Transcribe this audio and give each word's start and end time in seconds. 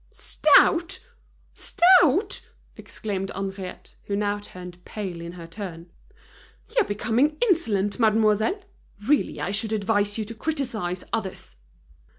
"Stout! 0.11 0.99
stout!" 1.53 2.41
exclaimed 2.75 3.29
Henriette, 3.35 3.97
who 4.05 4.15
now 4.15 4.39
turned 4.39 4.83
pale 4.83 5.21
in 5.21 5.33
her 5.33 5.45
turn. 5.45 5.91
"You're 6.75 6.85
becoming 6.85 7.37
insolent, 7.39 7.99
mademoiselle. 7.99 8.61
Really, 9.07 9.39
I 9.39 9.51
should 9.51 9.73
advise 9.73 10.17
you 10.17 10.25
to 10.25 10.33
criticize 10.33 11.03
others!" 11.13 11.57